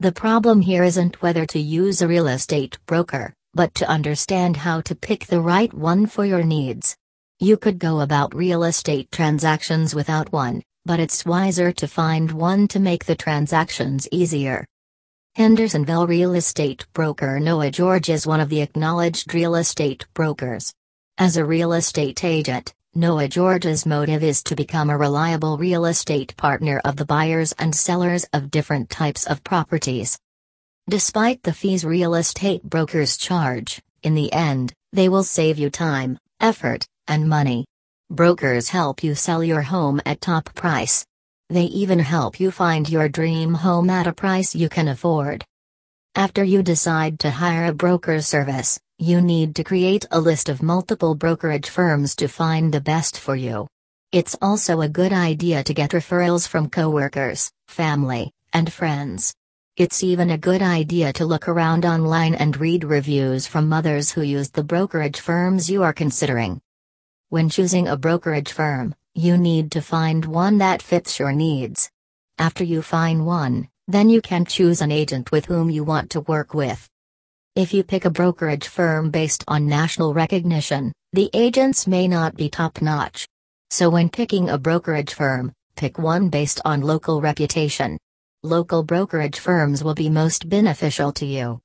[0.00, 4.80] The problem here isn't whether to use a real estate broker, but to understand how
[4.80, 6.96] to pick the right one for your needs.
[7.38, 12.66] You could go about real estate transactions without one, but it's wiser to find one
[12.68, 14.64] to make the transactions easier.
[15.34, 20.72] Hendersonville real estate broker Noah George is one of the acknowledged real estate brokers.
[21.18, 26.36] As a real estate agent, Noah George's motive is to become a reliable real estate
[26.36, 30.18] partner of the buyers and sellers of different types of properties.
[30.88, 36.18] Despite the fees real estate brokers charge, in the end, they will save you time,
[36.40, 37.64] effort, and money.
[38.10, 41.06] Brokers help you sell your home at top price.
[41.48, 45.44] They even help you find your dream home at a price you can afford.
[46.16, 50.62] After you decide to hire a broker service, you need to create a list of
[50.62, 53.66] multiple brokerage firms to find the best for you.
[54.12, 59.34] It's also a good idea to get referrals from coworkers, family, and friends.
[59.78, 64.20] It's even a good idea to look around online and read reviews from others who
[64.20, 66.60] use the brokerage firms you are considering.
[67.30, 71.90] When choosing a brokerage firm, you need to find one that fits your needs.
[72.36, 76.20] After you find one, then you can choose an agent with whom you want to
[76.20, 76.86] work with.
[77.56, 82.48] If you pick a brokerage firm based on national recognition, the agents may not be
[82.48, 83.26] top notch.
[83.70, 87.98] So, when picking a brokerage firm, pick one based on local reputation.
[88.44, 91.60] Local brokerage firms will be most beneficial to you.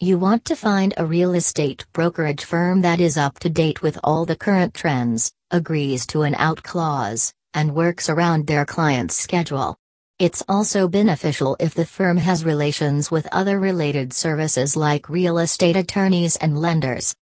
[0.00, 3.98] You want to find a real estate brokerage firm that is up to date with
[4.02, 9.76] all the current trends, agrees to an out clause, and works around their client's schedule.
[10.20, 15.76] It's also beneficial if the firm has relations with other related services like real estate
[15.76, 17.14] attorneys and lenders.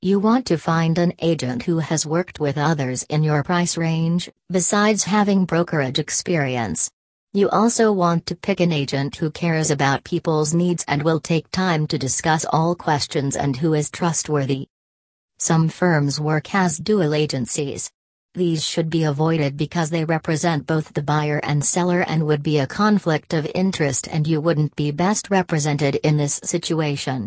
[0.00, 4.30] You want to find an agent who has worked with others in your price range,
[4.52, 6.88] besides having brokerage experience.
[7.32, 11.50] You also want to pick an agent who cares about people's needs and will take
[11.50, 14.68] time to discuss all questions and who is trustworthy.
[15.40, 17.90] Some firms work as dual agencies,
[18.34, 22.58] these should be avoided because they represent both the buyer and seller and would be
[22.58, 27.26] a conflict of interest and you wouldn't be best represented in this situation.